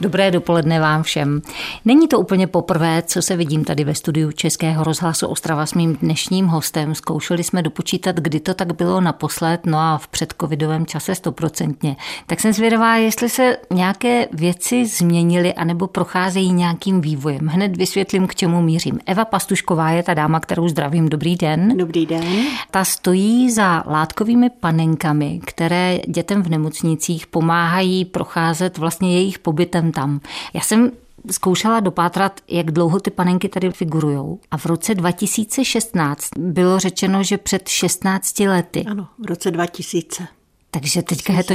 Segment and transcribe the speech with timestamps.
[0.00, 1.42] Dobré dopoledne vám všem.
[1.84, 5.96] Není to úplně poprvé, co se vidím tady ve studiu Českého rozhlasu Ostrava s mým
[5.96, 6.94] dnešním hostem.
[6.94, 11.96] Zkoušeli jsme dopočítat, kdy to tak bylo naposled, no a v předcovidovém čase stoprocentně.
[12.26, 17.46] Tak jsem zvědavá, jestli se nějaké věci změnily anebo procházejí nějakým vývojem.
[17.46, 18.98] Hned vysvětlím, k čemu mířím.
[19.06, 21.08] Eva Pastušková je ta dáma, kterou zdravím.
[21.08, 21.76] Dobrý den.
[21.76, 22.24] Dobrý den.
[22.70, 30.20] Ta stojí za látkovými panenkami, které dětem v nemocnicích pomáhají procházet vlastně jejich pobytem tam.
[30.54, 30.90] Já jsem
[31.30, 34.38] zkoušela dopátrat, jak dlouho ty panenky tady figurují.
[34.50, 38.84] A v roce 2016 bylo řečeno, že před 16 lety.
[38.84, 40.26] Ano, v roce 2000.
[40.70, 41.54] Takže teďka je to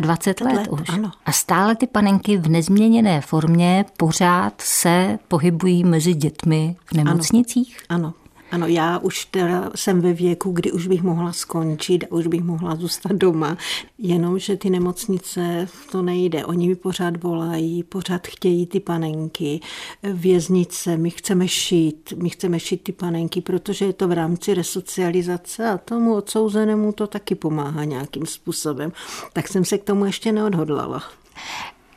[0.00, 0.88] 24 let, let už.
[0.88, 1.10] Ano.
[1.26, 7.78] A stále ty panenky v nezměněné formě pořád se pohybují mezi dětmi v nemocnicích?
[7.88, 8.14] Ano, ano.
[8.50, 12.42] Ano, já už teda jsem ve věku, kdy už bych mohla skončit a už bych
[12.42, 13.56] mohla zůstat doma,
[13.98, 16.44] jenomže ty nemocnice to nejde.
[16.44, 19.60] Oni mi pořád volají, pořád chtějí ty panenky,
[20.02, 25.68] věznice, my chceme šít, my chceme šít ty panenky, protože je to v rámci resocializace
[25.68, 28.92] a tomu odsouzenému to taky pomáhá nějakým způsobem.
[29.32, 31.02] Tak jsem se k tomu ještě neodhodlala.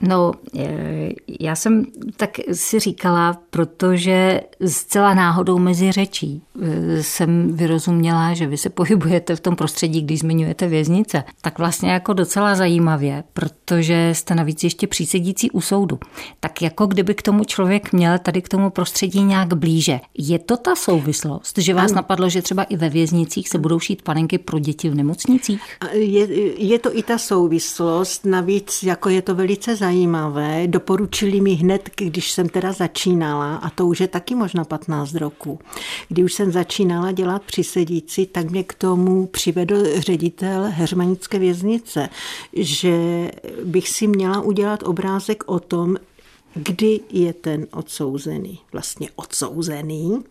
[0.01, 1.09] No, e,
[1.39, 1.85] já jsem
[2.17, 9.35] tak si říkala, protože zcela náhodou mezi řečí e, jsem vyrozuměla, že vy se pohybujete
[9.35, 14.87] v tom prostředí, když zmiňujete věznice, tak vlastně jako docela zajímavě, protože jste navíc ještě
[14.87, 15.99] přísedící u soudu.
[16.39, 19.99] Tak jako kdyby k tomu člověk měl tady k tomu prostředí nějak blíže.
[20.17, 21.95] Je to ta souvislost, že vás ano.
[21.95, 25.61] napadlo, že třeba i ve věznicích se budou šít panenky pro děti v nemocnicích?
[25.91, 26.27] Je,
[26.63, 30.67] je to i ta souvislost, navíc jako je to velice zajímavé zajímavé.
[30.67, 35.59] Doporučili mi hned, když jsem teda začínala, a to už je taky možná 15 roku,
[36.09, 42.09] kdy už jsem začínala dělat přisedící, tak mě k tomu přivedl ředitel Heřmanické věznice,
[42.53, 42.95] že
[43.63, 45.95] bych si měla udělat obrázek o tom,
[46.53, 50.23] kdy je ten odsouzený vlastně odsouzený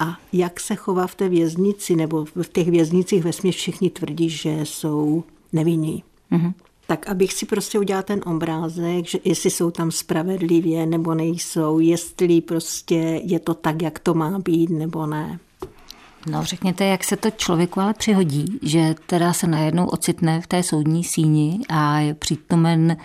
[0.00, 4.60] a jak se chová v té věznici, nebo v těch věznicích ve všichni tvrdí, že
[4.62, 6.02] jsou nevinní.
[6.32, 6.52] Mm-hmm
[6.86, 12.40] tak abych si prostě udělal ten obrázek, že jestli jsou tam spravedlivě nebo nejsou, jestli
[12.40, 15.38] prostě je to tak, jak to má být nebo ne.
[16.26, 20.62] No řekněte, jak se to člověku ale přihodí, že teda se najednou ocitne v té
[20.62, 22.96] soudní síni a je přítomen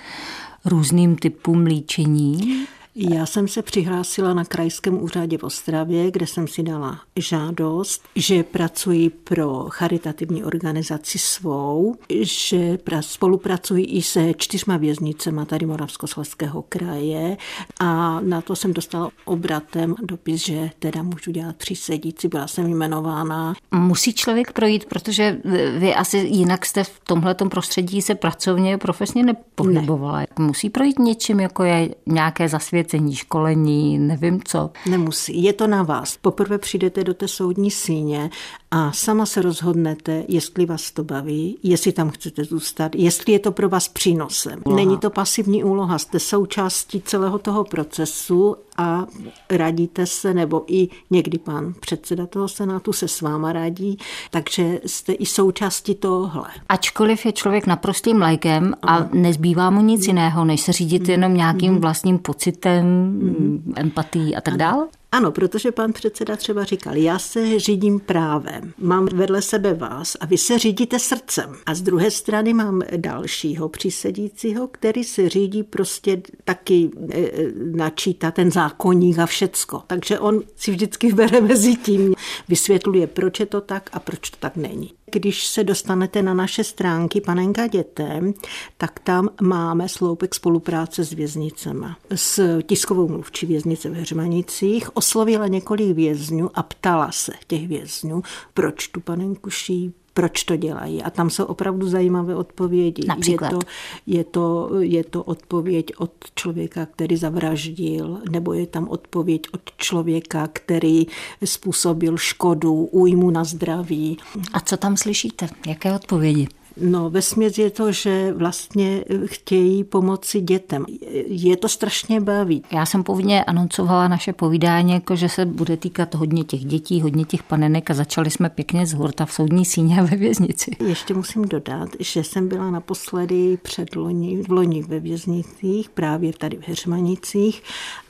[0.66, 2.66] různým typům líčení.
[3.02, 8.44] Já jsem se přihlásila na krajském úřadě v Ostravě, kde jsem si dala žádost, že
[8.44, 17.38] pracuji pro charitativní organizaci svou, že spolupracuji i se čtyřma věznicema tady Moravskoslezského kraje
[17.80, 23.54] a na to jsem dostala obratem dopis, že teda můžu dělat přísedící, byla jsem jmenována.
[23.72, 25.38] Musí člověk projít, protože
[25.78, 30.20] vy asi jinak jste v tomhletom prostředí se pracovně, profesně nepohybovala.
[30.20, 30.28] Ne.
[30.40, 34.70] Musí projít něčím, jako je nějaké zasvět posvěcení, školení, nevím co.
[34.90, 36.18] Nemusí, je to na vás.
[36.18, 38.30] Poprvé přijdete do té soudní síně
[38.72, 43.52] a sama se rozhodnete, jestli vás to baví, jestli tam chcete zůstat, jestli je to
[43.52, 44.62] pro vás přínosem.
[44.66, 44.76] Aha.
[44.76, 49.06] Není to pasivní úloha, jste součástí celého toho procesu a
[49.50, 53.98] radíte se, nebo i někdy pan předseda toho senátu se s váma radí,
[54.32, 56.50] takže jste i součástí tohle.
[56.70, 61.72] Ačkoliv je člověk naprostým lajkem a nezbývá mu nic jiného, než se řídit jenom nějakým
[61.72, 61.82] mhm.
[61.82, 63.74] vlastním pocitem, mhm.
[63.76, 64.88] empatií a tak dále?
[65.12, 70.26] Ano, protože pan předseda třeba říkal, já se řídím právem, mám vedle sebe vás a
[70.26, 71.56] vy se řídíte srdcem.
[71.66, 78.32] A z druhé strany mám dalšího přísedícího, který se řídí prostě taky e, e, načítá
[78.32, 79.84] ten zákonník a všecko.
[79.88, 82.14] Takže on si vždycky bere mezi tím,
[82.48, 84.94] vysvětluje, proč je to tak a proč to tak není.
[85.12, 88.34] Když se dostanete na naše stránky Panenka dětem,
[88.78, 91.98] tak tam máme sloupek spolupráce s věznicema.
[92.16, 98.22] S tiskovou mluvčí věznice v Hřmanicích oslovila několik vězňů a ptala se těch vězňů,
[98.54, 101.04] proč tu panenku ší, proč to dělají.
[101.04, 103.04] A tam jsou opravdu zajímavé odpovědi.
[103.08, 103.52] Například?
[103.52, 103.60] Je to,
[104.08, 110.50] je, to, je to odpověď od člověka, který zavraždil, nebo je tam odpověď od člověka,
[110.54, 111.08] který
[111.46, 114.18] způsobil škodu, újmu na zdraví.
[114.54, 115.50] A co tam slyšíte?
[115.68, 116.48] Jaké odpovědi?
[116.82, 120.86] No, ve směs je to, že vlastně chtějí pomoci dětem.
[121.28, 122.64] Je to strašně baví.
[122.72, 127.26] Já jsem povinně anoncovala naše povídání, jako že se bude týkat hodně těch dětí, hodně
[127.26, 130.72] těch panenek a začali jsme pěkně z hurta v soudní síně ve věznici.
[130.88, 136.58] Ještě musím dodat, že jsem byla naposledy před loni, v loni ve věznicích, právě tady
[136.58, 137.64] v Heřmanicích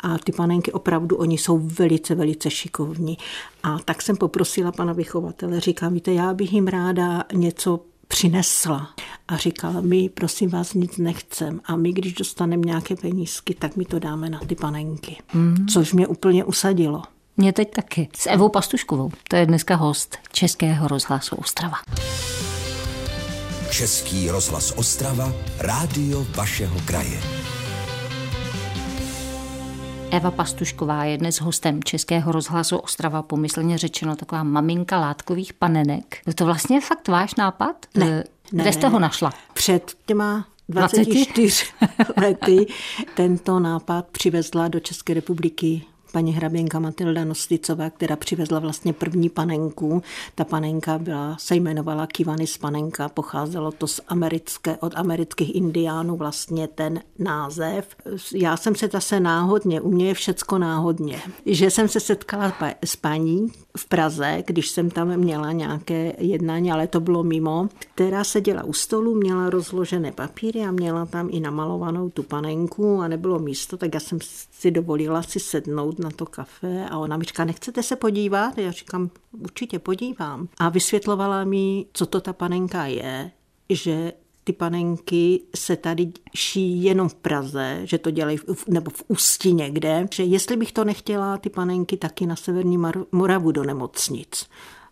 [0.03, 3.17] a ty panenky opravdu, oni jsou velice, velice šikovní.
[3.63, 7.79] A tak jsem poprosila pana vychovatele, říkám, víte, já bych jim ráda něco
[8.13, 8.89] přinesla
[9.27, 13.85] a říkala, my prosím vás nic nechcem a my, když dostaneme nějaké penízky, tak my
[13.85, 15.17] to dáme na ty panenky.
[15.33, 15.67] Mm.
[15.73, 17.03] Což mě úplně usadilo.
[17.37, 18.09] Mě teď taky.
[18.15, 19.11] S Evou Pastuškovou.
[19.27, 21.77] To je dneska host Českého rozhlasu Ostrava.
[23.71, 27.21] Český rozhlas Ostrava, rádio vašeho kraje.
[30.11, 36.21] Eva Pastušková je dnes hostem Českého rozhlasu Ostrava, pomyslně řečeno taková maminka látkových panenek.
[36.27, 37.85] Je to vlastně fakt váš nápad?
[37.97, 38.23] Ne, Eh,
[38.53, 38.93] ne, Kde jste ne.
[38.93, 39.33] ho našla?
[39.53, 41.65] Před těma 24
[42.17, 42.65] lety
[43.15, 50.03] tento nápad přivezla do České republiky paní hraběnka Matilda Nosticová, která přivezla vlastně první panenku.
[50.35, 56.67] Ta panenka byla, se jmenovala Kivanis panenka, pocházelo to z americké, od amerických indiánů vlastně
[56.67, 57.95] ten název.
[58.35, 62.53] Já jsem se zase náhodně, u mě je všecko náhodně, že jsem se setkala
[62.85, 63.47] s paní
[63.77, 68.73] v Praze, když jsem tam měla nějaké jednání, ale to bylo mimo, která seděla u
[68.73, 73.93] stolu, měla rozložené papíry a měla tam i namalovanou tu panenku a nebylo místo, tak
[73.93, 74.19] já jsem
[74.51, 78.57] si dovolila si sednout na to kafe a ona mi říká, nechcete se podívat?
[78.57, 80.47] Já říkám, určitě podívám.
[80.57, 83.31] A vysvětlovala mi, co to ta panenka je,
[83.69, 84.13] že
[84.43, 89.53] ty panenky se tady šijí jenom v Praze, že to dělají v, nebo v Ústí
[89.53, 92.77] někde, že jestli bych to nechtěla, ty panenky taky na Severní
[93.11, 94.45] Moravu do nemocnic.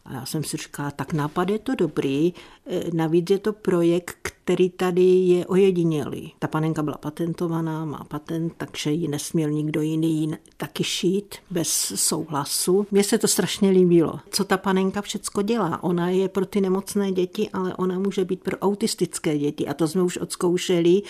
[0.08, 2.34] A já jsem si říkala, tak nápad je to dobrý,
[2.66, 6.34] eh, navíc je to projekt, který tady je ojedinělý.
[6.40, 12.88] Ta panenka byla patentovaná, má patent, takže ji nesměl nikdo jiný taky šít bez souhlasu.
[12.92, 14.20] Mně se to strašně líbilo.
[14.30, 15.84] Co ta panenka všecko dělá?
[15.84, 19.68] Ona je pro ty nemocné děti, ale ona může být pro autistické děti.
[19.68, 21.02] A to jsme už odzkoušeli,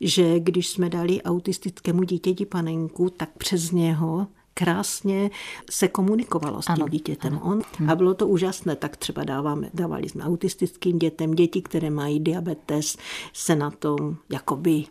[0.00, 4.26] že když jsme dali autistickému dítěti panenku, tak přes něho
[4.58, 5.30] krásně
[5.70, 7.38] se komunikovalo s tím Ano, dítětem.
[7.42, 12.20] On, a bylo to úžasné, tak třeba dáváme, dávali jsme autistickým dětem, děti, které mají
[12.20, 12.96] diabetes,
[13.32, 14.84] se na tom jakoby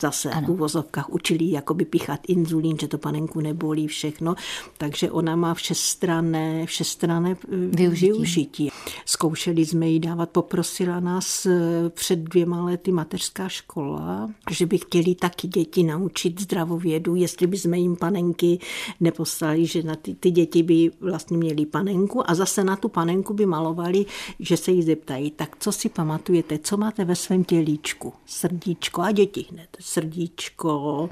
[0.00, 0.46] zase ano.
[0.46, 4.34] v uvozovkách učili jakoby pichat inzulín, že to panenku nebolí všechno,
[4.78, 8.12] takže ona má všestranné, všestranné využití.
[8.12, 8.70] využití.
[9.06, 15.14] Zkoušeli jsme ji dávat, poprosila nás eh, před dvěma lety mateřská škola, že by chtěli
[15.14, 18.58] taky děti naučit zdravovědu, jestli by jsme jim panenky
[19.00, 23.34] neposlali, že na ty, ty děti by vlastně měly panenku a zase na tu panenku
[23.34, 24.06] by malovali,
[24.40, 28.12] že se jí zeptají, tak co si pamatujete, co máte ve svém tělíčku?
[28.26, 31.10] Srdíčko a děti hned srdíčko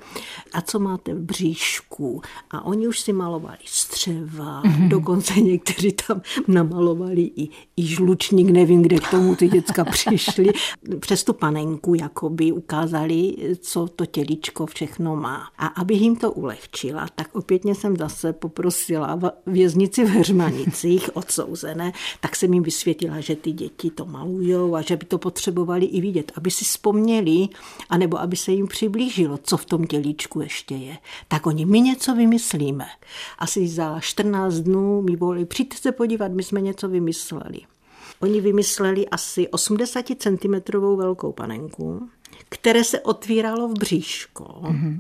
[0.53, 2.23] a co máte v bříšku.
[2.51, 4.89] A oni už si malovali střeva, mm-hmm.
[4.89, 10.53] dokonce někteří tam namalovali i, i žlučník, nevím, kde k tomu ty děcka přišli.
[11.01, 15.49] Přes tu panenku jakoby ukázali, co to tělíčko všechno má.
[15.59, 22.37] A abych jim to ulehčila, tak opětně jsem zase poprosila věznici v Heřmanicích odsouzené, tak
[22.37, 26.33] jsem jim vysvětlila, že ty děti to malujou a že by to potřebovali i vidět,
[26.37, 27.49] aby si vzpomněli,
[27.91, 30.99] anebo aby se jim přiblížilo, co v tom tělíčku ještě je.
[31.29, 32.87] Tak oni, my něco vymyslíme.
[33.39, 37.61] Asi za 14 dnů mi volili, přijďte se podívat, my jsme něco vymysleli.
[38.21, 42.09] Oni vymysleli asi 80 cm velkou panenku,
[42.49, 44.45] které se otvíralo v bříško.
[44.45, 44.99] Mm-hmm.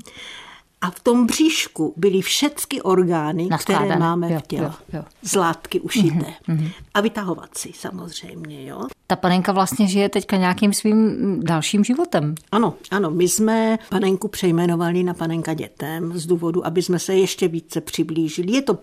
[0.80, 3.86] A v tom bříšku byly všechny orgány, Naskládané.
[3.86, 4.62] které máme Jo, v těle.
[4.64, 5.04] jo, jo.
[5.22, 6.26] Z látky ušité.
[6.48, 6.70] Mm-hmm.
[6.94, 8.66] A vytahovací samozřejmě.
[8.66, 8.80] Jo?
[9.06, 12.35] Ta panenka vlastně žije teďka nějakým svým dalším životem.
[12.52, 17.49] Ano, ano, my jsme panenku přejmenovali na panenka dětem z důvodu, aby jsme se ještě
[17.49, 18.52] více přiblížili.
[18.52, 18.78] Je to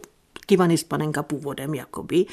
[0.45, 2.25] Kivanis panenka původem, jakoby,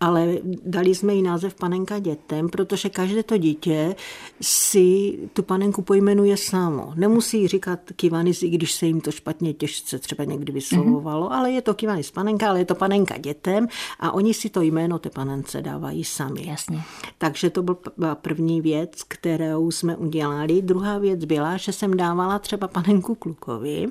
[0.00, 3.94] ale dali jsme jí název panenka dětem, protože každé to dítě
[4.40, 6.92] si tu panenku pojmenuje samo.
[6.96, 11.34] Nemusí říkat Kivanis, i když se jim to špatně těžce třeba někdy vyslovovalo, mm-hmm.
[11.34, 13.68] ale je to Kivanis panenka, ale je to panenka dětem
[14.00, 16.46] a oni si to jméno té panence dávají sami.
[16.46, 16.82] Jasně.
[17.18, 17.62] Takže to
[17.96, 20.62] byla první věc, kterou jsme udělali.
[20.62, 23.88] Druhá věc byla, že jsem dávala třeba panenku klukovi,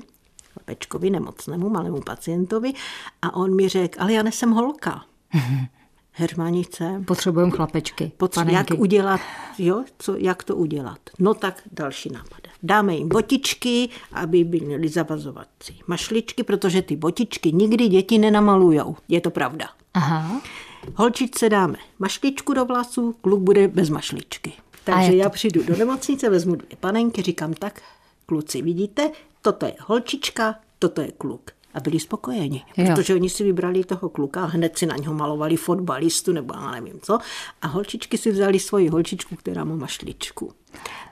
[0.70, 2.74] chlapečkovi, nemocnému, malému pacientovi
[3.22, 5.02] a on mi řekl, ale já nesem holka.
[6.12, 7.04] Hermanice.
[7.08, 8.12] Potřebujeme chlapečky.
[8.18, 9.22] Potře- jak udělat,
[9.58, 11.00] jo, co, jak to udělat.
[11.20, 12.40] No tak další nápad.
[12.64, 18.96] Dáme jim botičky, aby by měli zavazovací mašličky, protože ty botičky nikdy děti nenamalujou.
[19.08, 19.70] Je to pravda.
[19.94, 20.42] Aha.
[20.96, 24.54] Holčičce dáme mašličku do vlasů, kluk bude bez mašličky.
[24.84, 27.82] Takže já přijdu do nemocnice, vezmu dvě panenky, říkám tak,
[28.30, 31.52] kluci, vidíte, toto je holčička, toto je kluk.
[31.74, 32.86] A byli spokojeni, Jo.
[32.96, 37.00] protože oni si vybrali toho kluka, hned si na něho malovali fotbalistu nebo já nevím
[37.02, 37.18] co.
[37.62, 40.52] A holčičky si vzali svoji holčičku, která má mašličku.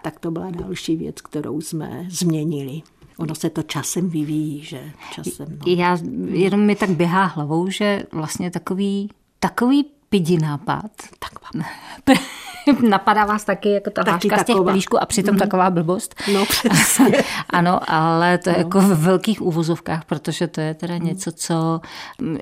[0.02, 2.82] Tak to byla další věc, kterou jsme změnili.
[3.18, 4.92] Ono se to časem vyvíjí, že?
[5.12, 5.74] Časem, no.
[5.74, 5.98] Já
[6.30, 9.10] jenom mi tak běhá hlavou, že vlastně takový,
[9.40, 11.66] takový pidi nápad, Tak mám.
[12.90, 15.40] Napadá vás taky jako ta taky z těch pelíšků a přitom mm.
[15.40, 16.16] taková blbost.
[16.34, 17.24] No přesně.
[17.50, 18.60] ano, ale to je no.
[18.60, 21.06] jako v velkých uvozovkách, protože to je teda mm.
[21.06, 21.82] něco, co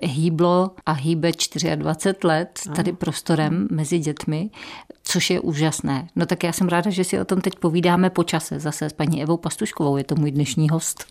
[0.03, 1.32] hýblo a hýbe
[1.75, 4.50] 24 let tady prostorem mezi dětmi,
[5.03, 6.08] což je úžasné.
[6.15, 8.94] No tak já jsem ráda, že si o tom teď povídáme po čase zase s
[8.94, 11.05] paní Evou Pastuškovou, je to můj dnešní host.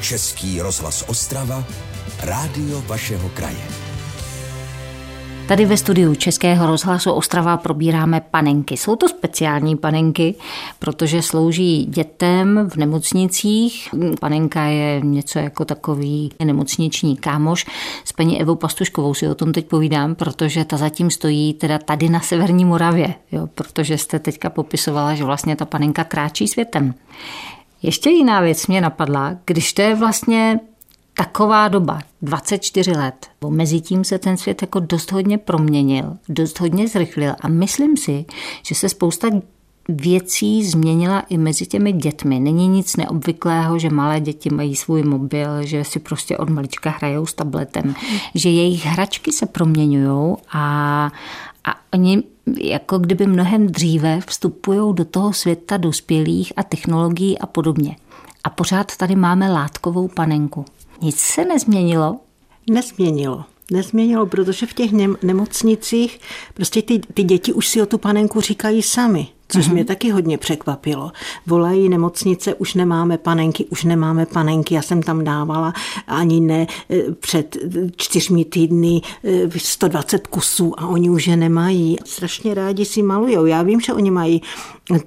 [0.00, 1.64] Český rozhlas Ostrava,
[2.22, 3.93] rádio vašeho kraje.
[5.48, 8.76] Tady ve studiu Českého rozhlasu Ostrava probíráme panenky.
[8.76, 10.34] Jsou to speciální panenky,
[10.78, 13.88] protože slouží dětem v nemocnicích.
[14.20, 17.66] Panenka je něco jako takový nemocniční kámoš.
[18.04, 22.08] S paní Evou Pastuškovou si o tom teď povídám, protože ta zatím stojí teda tady
[22.08, 26.94] na Severní Moravě, jo, protože jste teďka popisovala, že vlastně ta panenka kráčí světem.
[27.82, 30.60] Ještě jiná věc mě napadla, když to je vlastně
[31.14, 36.88] taková doba, 24 let, mezi tím se ten svět jako dost hodně proměnil, dost hodně
[36.88, 38.24] zrychlil a myslím si,
[38.66, 39.28] že se spousta
[39.88, 42.40] věcí změnila i mezi těmi dětmi.
[42.40, 47.26] Není nic neobvyklého, že malé děti mají svůj mobil, že si prostě od malička hrajou
[47.26, 47.94] s tabletem,
[48.34, 51.10] že jejich hračky se proměňují a,
[51.64, 52.22] a oni
[52.60, 57.96] jako kdyby mnohem dříve vstupují do toho světa dospělých a technologií a podobně.
[58.44, 60.64] A pořád tady máme látkovou panenku.
[61.04, 62.16] Nic se nezměnilo?
[62.70, 63.44] Nezměnilo.
[63.70, 64.92] Nezměnilo, protože v těch
[65.22, 66.20] nemocnicích
[66.54, 69.72] prostě ty, ty děti už si o tu panenku říkají sami, což mm-hmm.
[69.72, 71.12] mě taky hodně překvapilo.
[71.46, 74.74] Volají nemocnice, už nemáme panenky, už nemáme panenky.
[74.74, 75.72] Já jsem tam dávala
[76.06, 77.56] ani ne eh, před
[77.96, 79.00] čtyřmi týdny
[79.56, 81.96] 120 eh, kusů a oni už je nemají.
[82.04, 83.46] Strašně rádi si malujou.
[83.46, 84.42] Já vím, že oni mají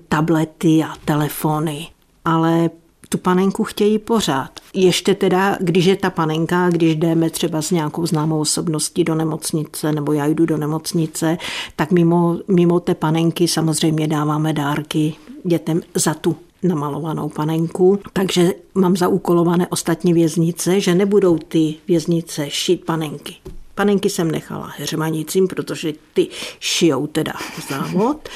[0.08, 1.88] tablety a telefony,
[2.26, 2.70] ale
[3.10, 4.60] tu panenku chtějí pořád.
[4.74, 9.92] Ještě teda, když je ta panenka, když jdeme třeba s nějakou známou osobností do nemocnice,
[9.92, 11.38] nebo já jdu do nemocnice,
[11.76, 18.98] tak mimo, mimo té panenky samozřejmě dáváme dárky dětem za tu namalovanou panenku, takže mám
[18.98, 23.36] zaúkolované ostatní věznice, že nebudou ty věznice šít panenky.
[23.78, 26.28] Panenky jsem nechala heřmanicím, protože ty
[26.60, 27.34] šijou teda
[27.70, 28.30] závod.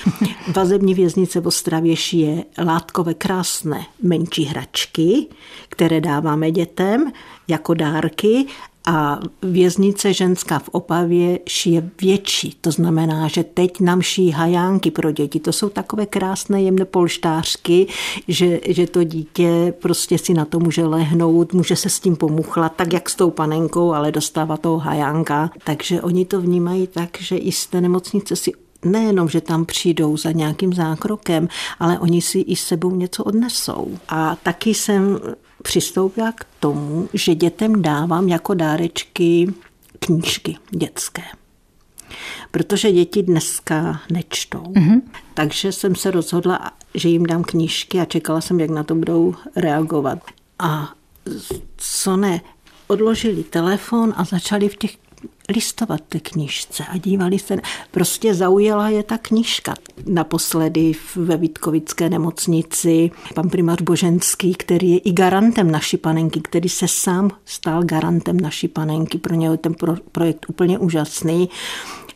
[0.56, 5.28] Vazební věznice v Ostravě šije látkové krásné menší hračky,
[5.70, 7.12] které dáváme dětem
[7.48, 8.46] jako dárky
[8.86, 12.58] a věznice ženská v Opavě šije větší.
[12.62, 15.40] To znamená, že teď nám šijí hajánky pro děti.
[15.40, 17.88] To jsou takové krásné jemné polštářky,
[18.28, 22.74] že, že to dítě prostě si na to může lehnout, může se s tím pomuchlat,
[22.76, 25.52] tak jak s tou panenkou, ale dostává toho hajánka.
[25.64, 28.52] Takže oni to vnímají tak, že i z té nemocnice si
[28.86, 31.48] nejenom, že tam přijdou za nějakým zákrokem,
[31.80, 33.98] ale oni si i s sebou něco odnesou.
[34.10, 35.20] A taky jsem
[35.62, 39.54] přistoupila k tomu, že dětem dávám jako dárečky
[40.00, 41.24] knížky dětské.
[42.52, 44.64] Protože děti dneska nečtou.
[44.64, 45.02] Mm-hmm.
[45.34, 49.36] Takže jsem se rozhodla, že jim dám knížky a čekala jsem, jak na to budou
[49.56, 50.20] reagovat.
[50.60, 50.94] A
[51.78, 52.42] co ne,
[52.88, 54.98] odložili telefon a začali v těch
[55.52, 57.58] listovat ty knižce a dívali se.
[57.92, 59.74] Prostě zaujala je ta knižka.
[60.06, 66.88] Naposledy ve Vítkovické nemocnici pan primář Boženský, který je i garantem naší panenky, který se
[66.88, 69.18] sám stal garantem naší panenky.
[69.18, 69.76] Pro něj je ten
[70.12, 71.50] projekt úplně úžasný.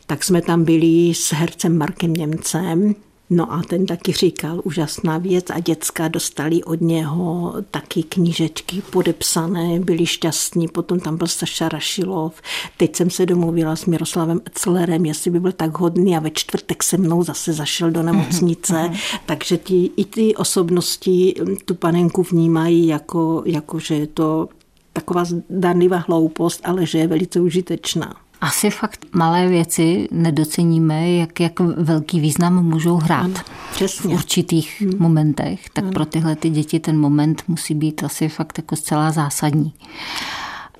[0.06, 2.94] Tak jsme tam byli s hercem Markem Němcem,
[3.30, 9.80] No a ten taky říkal úžasná věc a děcka dostali od něho taky knížečky podepsané,
[9.80, 12.42] byli šťastní, potom tam byl Saša Rašilov.
[12.76, 16.82] Teď jsem se domluvila s Miroslavem Celerem, jestli by byl tak hodný a ve čtvrtek
[16.82, 18.90] se mnou zase zašel do nemocnice,
[19.26, 24.48] takže ti, i ty osobnosti tu panenku vnímají jako, jako že je to
[24.92, 28.14] taková zdanlivá hloupost, ale že je velice užitečná.
[28.40, 33.34] Asi fakt malé věci nedoceníme, jak, jak velký význam můžou hrát ano,
[33.72, 34.10] přesně.
[34.10, 34.92] v určitých hmm.
[34.98, 35.68] momentech.
[35.70, 35.92] Tak ano.
[35.92, 39.72] pro tyhle ty děti ten moment musí být asi fakt jako zcela zásadní.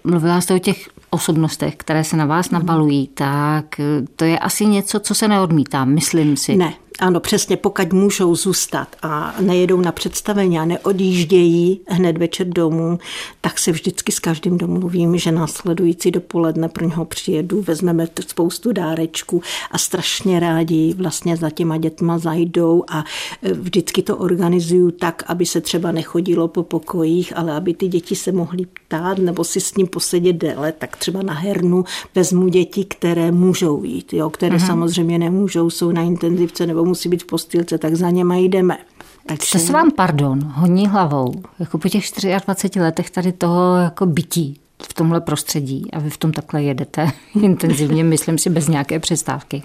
[0.05, 3.81] Mluvila jste o těch osobnostech, které se na vás nabalují, tak
[4.17, 6.57] to je asi něco, co se neodmítá, myslím si.
[6.57, 12.99] Ne, ano, přesně, pokud můžou zůstat a nejedou na představení a neodjíždějí hned večer domů,
[13.41, 19.43] tak se vždycky s každým domluvím, že následující dopoledne pro něho přijedu, vezmeme spoustu dárečků
[19.71, 23.05] a strašně rádi vlastně za těma dětma zajdou a
[23.43, 28.17] e, vždycky to organizuju tak, aby se třeba nechodilo po pokojích, ale aby ty děti
[28.17, 31.85] se mohly ptát nebo si s ním posedět déle, tak třeba na hernu
[32.15, 34.67] vezmu děti, které můžou jít, jo, které mm-hmm.
[34.67, 38.79] samozřejmě nemůžou, jsou na intenzivce nebo musí být v postýlce, tak za něma jdeme.
[39.27, 39.47] Takže...
[39.47, 42.05] Co se vám, pardon, honí hlavou, jako po těch
[42.45, 47.11] 24 letech tady toho jako bytí v tomhle prostředí a vy v tom takhle jedete
[47.43, 49.63] intenzivně, myslím si, bez nějaké přestávky.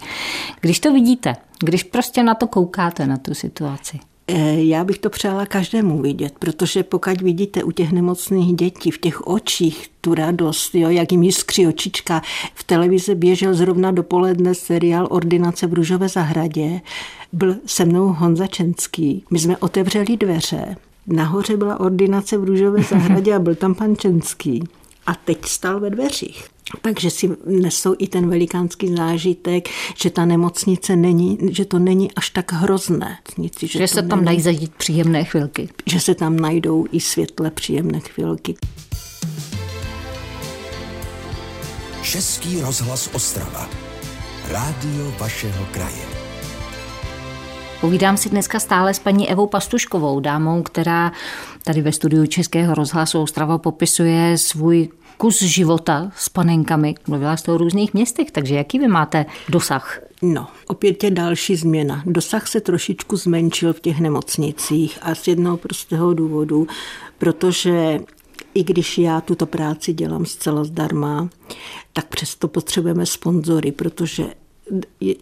[0.61, 3.99] Když to vidíte, když prostě na to koukáte, na tu situaci,
[4.55, 9.27] já bych to přála každému vidět, protože pokud vidíte u těch nemocných dětí v těch
[9.27, 12.21] očích tu radost, jo, jak jim jiskří očička.
[12.55, 16.81] V televizi běžel zrovna dopoledne seriál Ordinace v Růžové zahradě.
[17.33, 19.23] Byl se mnou Honza Čenský.
[19.31, 20.75] My jsme otevřeli dveře.
[21.07, 24.63] Nahoře byla ordinace v Růžové zahradě a byl tam pan Čenský.
[25.05, 26.47] A teď stal ve dveřích.
[26.81, 32.29] Takže si nesou i ten velikánský zážitek, že ta nemocnice není, že to není až
[32.29, 33.17] tak hrozné.
[33.37, 35.69] Nic, že že se tam není, dají zažít příjemné chvilky.
[35.85, 38.55] Že se tam najdou i světle příjemné chvilky.
[42.03, 43.69] Český rozhlas Ostrava.
[44.49, 46.20] Rádio vašeho kraje.
[47.81, 51.11] Povídám si dneska stále s paní Evou Pastuškovou, dámou, která
[51.63, 56.95] tady ve studiu Českého rozhlasu Ostrava popisuje svůj kus života s panenkami.
[57.07, 59.99] Mluvila jste o různých městech, takže jaký vy máte dosah?
[60.21, 62.03] No, opět je další změna.
[62.05, 66.67] Dosah se trošičku zmenšil v těch nemocnicích a z jednoho prostého důvodu,
[67.17, 67.99] protože
[68.53, 71.29] i když já tuto práci dělám zcela zdarma,
[71.93, 74.25] tak přesto potřebujeme sponzory, protože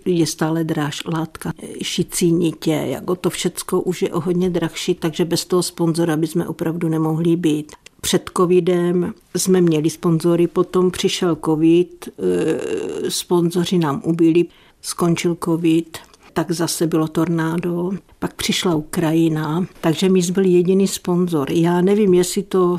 [0.06, 1.52] je stále dráž látka,
[1.84, 6.42] šicí nitě, jako to všecko už je o hodně drahší, takže bez toho sponzora bychom
[6.48, 7.72] opravdu nemohli být.
[8.02, 14.46] Před covidem jsme měli sponzory, potom přišel covid, e, sponzoři nám ubili,
[14.82, 15.98] skončil covid,
[16.34, 21.52] tak zase bylo tornádo, pak přišla Ukrajina, takže my jsme byli jediný sponzor.
[21.52, 22.78] Já nevím, jestli to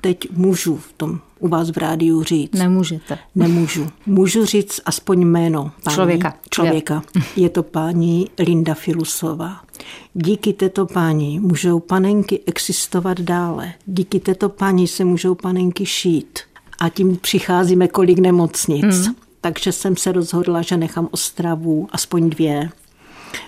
[0.00, 2.52] teď můžu v tom u vás v rádiu říct.
[2.52, 3.18] Nemůžete.
[3.34, 3.86] Nemůžu.
[4.06, 5.70] Můžu říct aspoň jméno.
[5.84, 6.34] Pání, člověka.
[6.50, 7.02] Člověka.
[7.36, 9.60] Je to paní Linda Filusová.
[10.14, 13.72] Díky této paní můžou panenky existovat dále.
[13.86, 16.38] Díky této paní se můžou panenky šít.
[16.78, 19.06] A tím přicházíme kolik nemocnic.
[19.06, 19.14] Hmm.
[19.40, 22.70] Takže jsem se rozhodla, že nechám Ostravu, aspoň dvě.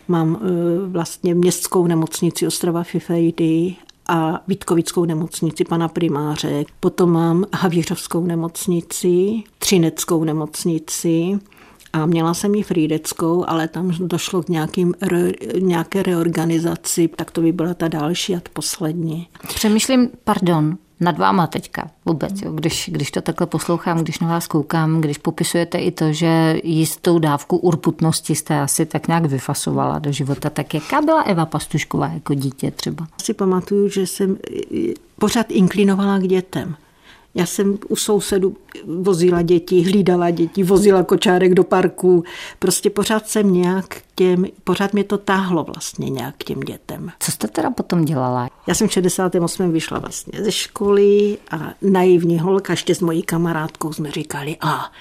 [0.08, 3.76] Mám e, vlastně městskou nemocnici Ostrava Fifejdy
[4.10, 6.64] a Vítkovickou nemocnici pana primáře.
[6.80, 11.38] Potom mám Havířovskou nemocnici, Třineckou nemocnici,
[11.92, 17.40] a měla jsem ji frýdeckou, ale tam došlo k nějakým, re, nějaké reorganizaci, tak to
[17.40, 19.28] by byla ta další a poslední.
[19.54, 22.52] Přemýšlím, pardon, nad váma teďka vůbec, jo?
[22.52, 27.18] Když, když to takhle poslouchám, když na vás koukám, když popisujete i to, že jistou
[27.18, 32.34] dávku urputnosti jste asi tak nějak vyfasovala do života, tak jaká byla Eva Pastušková jako
[32.34, 33.06] dítě třeba?
[33.22, 34.38] Si pamatuju, že jsem
[35.18, 36.76] pořád inklinovala k dětem.
[37.34, 42.24] Já jsem u sousedu vozila děti, hlídala děti, vozila kočárek do parku.
[42.58, 47.12] Prostě pořád jsem nějak těm, pořád mě to táhlo vlastně nějak k těm dětem.
[47.20, 48.48] Co jste teda potom dělala?
[48.66, 49.72] Já jsem v 68.
[49.72, 54.92] vyšla vlastně ze školy a naivní holka, ještě s mojí kamarádkou jsme říkali, a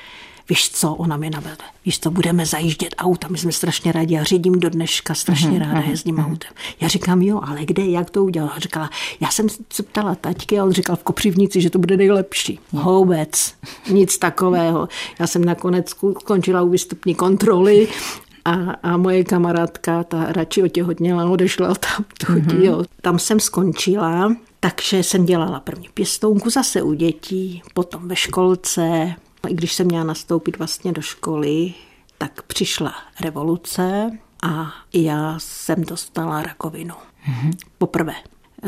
[0.49, 4.23] víš co, ona mi navede, víš co, budeme zajíždět auta, my jsme strašně rádi, já
[4.23, 5.73] řídím do dneška, strašně mm-hmm.
[5.73, 6.31] ráda jezdím mm-hmm.
[6.31, 6.51] autem.
[6.81, 8.59] Já říkám, jo, ale kde, jak to udělala?
[8.59, 12.59] Říkala, já jsem se ptala taťky a on říkal v Kopřivnici, že to bude nejlepší.
[12.71, 13.53] Vůbec,
[13.91, 14.88] nic takového.
[15.19, 17.88] Já jsem nakonec skončila u výstupní kontroly
[18.45, 18.51] a,
[18.83, 22.63] a moje kamarádka, ta radši otěhotněla, odešla tam, mm-hmm.
[22.63, 22.83] jo.
[23.01, 29.15] tam jsem skončila, takže jsem dělala první pěstounku zase u dětí, potom ve školce,
[29.47, 31.73] i když jsem měla nastoupit vlastně do školy,
[32.17, 34.12] tak přišla revoluce
[34.43, 36.95] a já jsem dostala rakovinu.
[36.95, 37.52] Mm-hmm.
[37.78, 38.13] Poprvé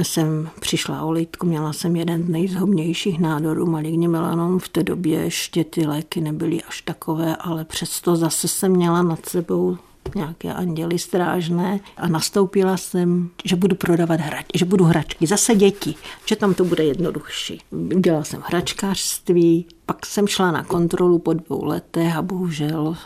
[0.01, 4.59] jsem přišla o lidku, měla jsem jeden z nejzhobnějších nádorů maligní melanom.
[4.59, 9.25] V té době ještě ty léky nebyly až takové, ale přesto zase jsem měla nad
[9.25, 9.77] sebou
[10.15, 15.95] nějaké anděly strážné a nastoupila jsem, že budu prodávat hrač, že budu hračky, zase děti,
[16.25, 17.61] že tam to bude jednodušší.
[17.99, 22.97] Dělala jsem hračkářství, pak jsem šla na kontrolu po dvou letech a bohužel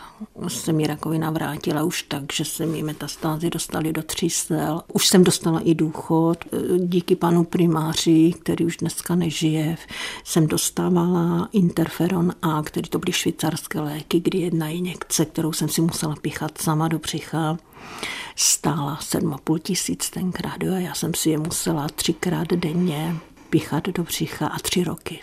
[0.48, 4.82] se mi rakovina vrátila už tak, že se mi metastázy dostali do třísel.
[4.92, 6.38] Už jsem dostala i důchod.
[6.78, 9.76] Díky panu primáři, který už dneska nežije,
[10.24, 15.80] jsem dostávala interferon A, který to byly švýcarské léky, kdy jedna injekce, kterou jsem si
[15.80, 17.58] musela pichat sama do břicha,
[18.36, 20.62] stála 7,5 tisíc tenkrát.
[20.62, 23.16] Jo, a já jsem si je musela třikrát denně
[23.50, 25.20] pichat do břicha a tři roky.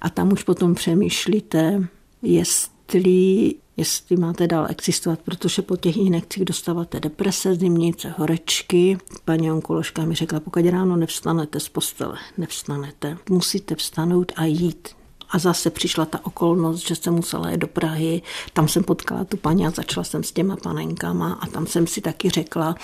[0.00, 1.88] A tam už potom přemýšlíte,
[2.22, 8.98] jestli, jestli máte dál existovat, protože po těch injekcích dostáváte deprese, zimnice, horečky.
[9.24, 14.88] Paní onkoložka mi řekla, pokud ráno nevstanete z postele, nevstanete, musíte vstanout a jít
[15.30, 19.36] A zase přišla ta okolnost, že jsem musela jít do Prahy, tam jsem potkala tu
[19.36, 22.74] paní a začala jsem s těma panenkama a tam jsem si taky řekla,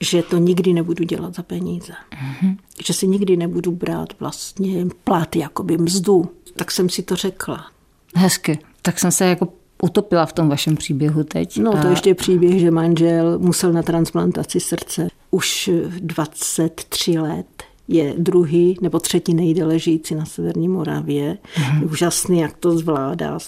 [0.00, 1.92] že to nikdy nebudu dělat za peníze.
[1.92, 2.56] Mm-hmm.
[2.84, 6.30] Že si nikdy nebudu brát vlastně plat, jakoby mzdu.
[6.56, 7.66] Tak jsem si to řekla.
[8.14, 8.58] Hezky.
[8.82, 9.48] Tak jsem se jako
[9.82, 11.58] utopila v tom vašem příběhu teď.
[11.58, 11.90] No to a...
[11.90, 15.70] ještě příběh, že manžel musel na transplantaci srdce už
[16.00, 17.55] 23 let
[17.88, 21.38] je druhý nebo třetí nejdéle žijící na Severní Moravě.
[21.58, 21.80] Mm.
[21.80, 23.38] Je úžasný, jak to zvládá.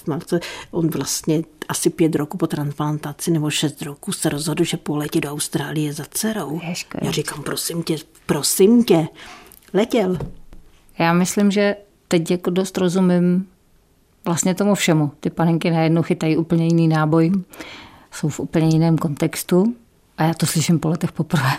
[0.71, 5.31] On vlastně asi pět roku po transplantaci nebo šest roku se rozhodl, že poletí do
[5.31, 6.61] Austrálie za dcerou.
[6.69, 7.97] Ježko, Já říkám, prosím tě,
[8.27, 9.07] prosím tě,
[9.75, 10.19] letěl.
[10.99, 11.77] Já myslím, že
[12.09, 13.47] teď jako dost rozumím
[14.25, 15.13] vlastně tomu všemu.
[15.21, 17.33] Ty panenky najednou chytají úplně jiný náboj,
[18.13, 19.75] jsou v úplně jiném kontextu.
[20.19, 21.51] A já to slyším po letech poprvé.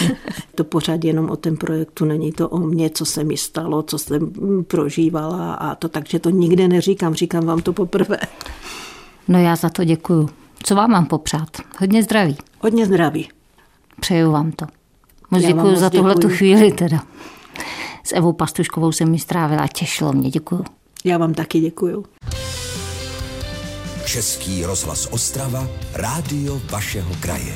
[0.54, 3.98] to pořád jenom o tom projektu, není to o mně, co se mi stalo, co
[3.98, 4.32] jsem
[4.66, 8.18] prožívala a to, takže to nikde neříkám, říkám vám to poprvé.
[9.28, 10.28] No já za to děkuju.
[10.62, 11.48] Co vám mám popřát?
[11.80, 12.36] Hodně zdraví.
[12.60, 13.28] Hodně zdraví.
[14.00, 14.66] Přeju vám to.
[15.30, 17.02] Moc děkuju za tuhle tu chvíli teda.
[18.04, 20.64] S Evou Pastuškovou jsem mi strávila, těšilo mě, děkuju.
[21.04, 22.04] Já vám taky děkuju.
[24.06, 27.54] Český rozhlas Ostrava, rádio vašeho kraje.